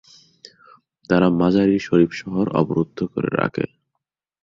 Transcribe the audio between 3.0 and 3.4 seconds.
করে